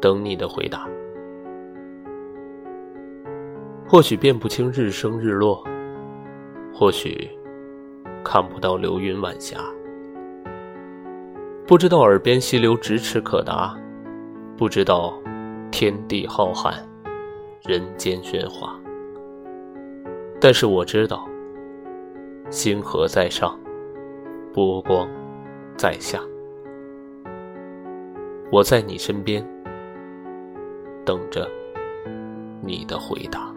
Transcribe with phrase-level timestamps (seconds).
[0.00, 0.88] 等你的回答。
[3.88, 5.62] 或许辨不清日升日落，
[6.74, 7.30] 或许
[8.24, 9.58] 看不到流云晚霞，
[11.66, 13.78] 不知道耳边溪流咫尺可达，
[14.56, 15.14] 不知道
[15.70, 16.74] 天地浩瀚，
[17.64, 18.76] 人间喧哗。
[20.40, 21.24] 但是我知道，
[22.50, 23.56] 星河在上，
[24.52, 25.08] 波光
[25.76, 26.20] 在下。
[28.50, 29.46] 我在你身边，
[31.06, 31.48] 等着
[32.60, 33.55] 你的回答。